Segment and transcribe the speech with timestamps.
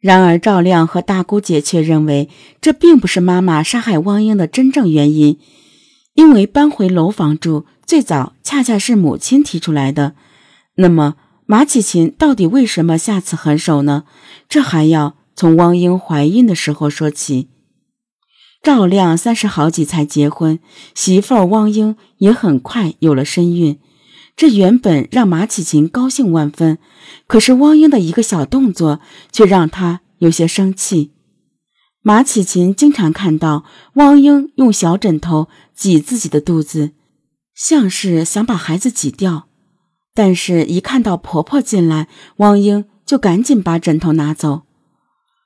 [0.00, 5.38] 然而赵亮和大姑姐却认为这并不是妈妈杀害汪英的真正原因，
[6.14, 10.14] 因为搬回楼房住最早恰恰是母亲提出来的。
[10.76, 14.04] 那么马启琴到底为什么下此狠手呢？
[14.48, 17.48] 这还要从汪英怀孕的时候说起。
[18.62, 20.58] 赵亮三十好几才结婚，
[20.94, 23.78] 媳妇儿汪英也很快有了身孕。
[24.40, 26.78] 这原本让马启琴高兴万分，
[27.26, 28.98] 可是汪英的一个小动作
[29.30, 31.12] 却让他有些生气。
[32.00, 36.92] 马启琴经常看到汪英用小枕头挤自己的肚子，
[37.54, 39.46] 像是想把孩子挤掉，
[40.14, 44.62] 但是一看到婆婆进来，汪英就赶紧把枕头拿走。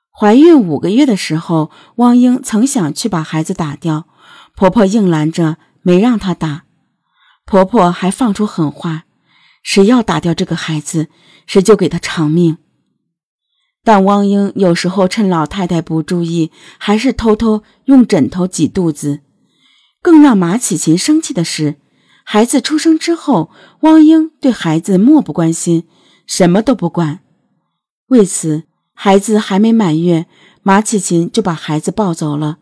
[0.09, 4.07] 怀孕五个月的时候，汪英曾想去把孩子打掉，
[4.55, 6.63] 婆婆硬拦着，没让她打。
[7.45, 9.05] 婆婆还放出狠话
[9.61, 11.09] ：“谁要打掉这个孩子，
[11.45, 12.57] 谁就给他偿命。”
[13.85, 19.21] 但汪英有时候趁老太太不注意，还是偷偷用枕头挤肚子。
[20.01, 21.75] 更让马启琴生气的是，
[22.23, 25.87] 孩子出生之后，汪英对孩子漠不关心，
[26.25, 27.19] 什么都不管。
[28.07, 28.63] 为此，
[28.95, 30.25] 孩子还没满月，
[30.63, 32.57] 马启琴就把孩子抱走了，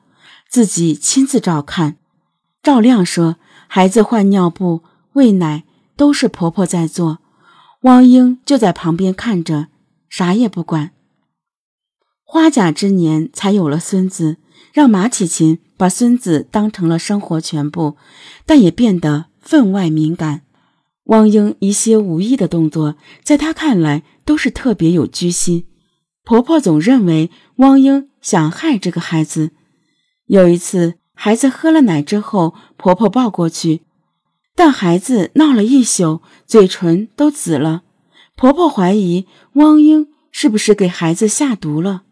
[0.50, 1.96] 自己亲自照看。
[2.62, 3.38] 赵亮说。
[3.76, 5.64] 孩子换尿布、喂奶
[5.96, 7.18] 都是婆婆在做，
[7.82, 9.70] 汪英就在旁边看着，
[10.08, 10.92] 啥也不管。
[12.24, 14.38] 花甲之年才有了孙子，
[14.74, 17.98] 让马启琴把孙子当成了生活全部，
[18.46, 20.44] 但也变得分外敏感。
[21.06, 25.66] 汪英一些无意的动作，在她看来都是特别有居心。
[26.24, 29.50] 婆婆总认为汪英想害这个孩子。
[30.28, 31.00] 有一次。
[31.16, 33.82] 孩子喝了奶之后，婆婆抱过去，
[34.56, 37.84] 但孩子闹了一宿，嘴唇都紫了。
[38.36, 42.04] 婆婆怀疑汪英是不是给孩子下毒了。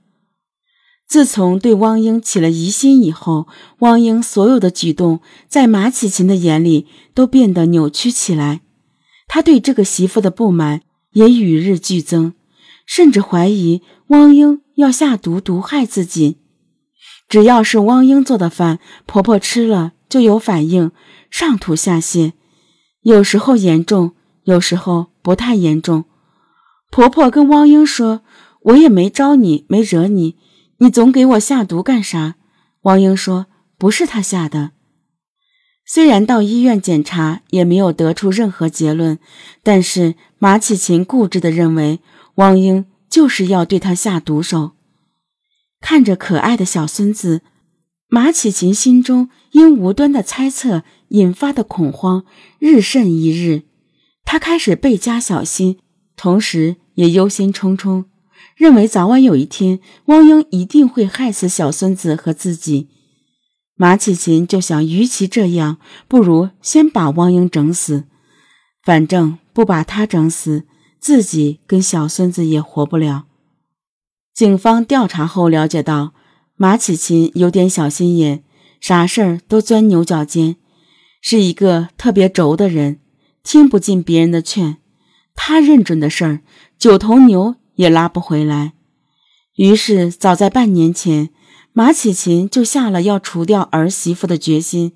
[1.07, 3.47] 自从对汪英起了疑心以后，
[3.79, 8.61] 汪英所有的举动在马启琴的眼里都变得扭曲起来。
[9.27, 10.81] 她对这个媳妇的不满
[11.11, 12.33] 也与日俱增，
[12.85, 16.37] 甚至怀疑汪英要下毒毒害自己。
[17.31, 20.91] 只要是汪英做的饭，婆婆吃了就有反应，
[21.29, 22.33] 上吐下泻，
[23.03, 24.11] 有时候严重，
[24.43, 26.03] 有时候不太严重。
[26.89, 28.19] 婆婆跟汪英说
[28.63, 30.35] ：“我也没招你，没惹你，
[30.79, 32.35] 你总给我下毒干啥？”
[32.83, 33.45] 汪英说
[33.79, 34.71] ：“不是他下的。”
[35.87, 39.19] 虽然到医院检查也没有得出任何结论，
[39.63, 42.01] 但是马启琴固执地认为
[42.35, 44.71] 汪英就是要对他下毒手。
[45.81, 47.41] 看着可爱的小孙子，
[48.07, 52.23] 马启琴心中因无端的猜测引发的恐慌
[52.59, 53.63] 日甚一日。
[54.23, 55.79] 他开始倍加小心，
[56.15, 58.05] 同时也忧心忡忡，
[58.55, 62.87] 认为早晚有一天汪英一定会害死小孙子和自己。
[63.75, 65.77] 马启琴就想，与其这样，
[66.07, 68.05] 不如先把汪英整死。
[68.83, 70.65] 反正不把他整死，
[70.99, 73.25] 自己跟小孙子也活不了。
[74.33, 76.13] 警方调查后了解到，
[76.55, 78.43] 马启琴有点小心眼，
[78.79, 80.55] 啥事儿都钻牛角尖，
[81.21, 82.99] 是一个特别轴的人，
[83.43, 84.77] 听不进别人的劝。
[85.35, 86.41] 他认准的事儿，
[86.79, 88.73] 九头牛也拉不回来。
[89.57, 91.29] 于是，早在半年前，
[91.73, 94.93] 马启琴就下了要除掉儿媳妇的决心，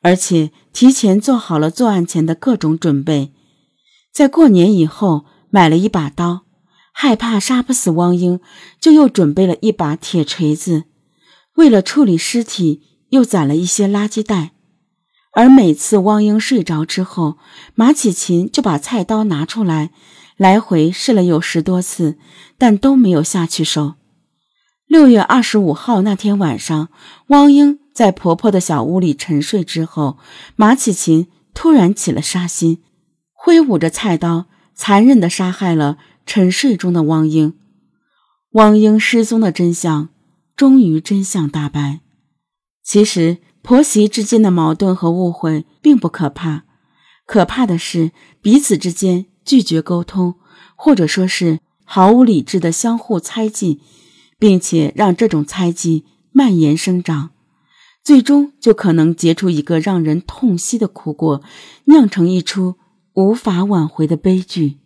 [0.00, 3.32] 而且提前做好了作案前的各种准备，
[4.12, 6.45] 在过年以后买了一把刀。
[6.98, 8.40] 害怕杀不死汪英，
[8.80, 10.84] 就又准备了一把铁锤子。
[11.56, 12.80] 为了处理尸体，
[13.10, 14.52] 又攒了一些垃圾袋。
[15.32, 17.36] 而每次汪英睡着之后，
[17.74, 19.90] 马启琴就把菜刀拿出来，
[20.38, 22.16] 来回试了有十多次，
[22.56, 23.96] 但都没有下去手。
[24.86, 26.88] 六月二十五号那天晚上，
[27.26, 30.16] 汪英在婆婆的小屋里沉睡之后，
[30.56, 32.82] 马启琴突然起了杀心，
[33.34, 35.98] 挥舞着菜刀，残忍地杀害了。
[36.26, 37.54] 沉睡中的汪英，
[38.50, 40.10] 汪英失踪的真相
[40.56, 42.00] 终于真相大白。
[42.82, 46.64] 其实婆媳之间的矛盾和误会并不可怕，
[47.26, 48.10] 可怕的是
[48.42, 50.34] 彼此之间拒绝沟通，
[50.74, 53.80] 或者说是毫无理智的相互猜忌，
[54.38, 57.30] 并且让这种猜忌蔓延生长，
[58.02, 61.42] 最终就可能结出一个让人痛惜的苦果，
[61.84, 62.74] 酿成一出
[63.14, 64.78] 无法挽回的悲剧。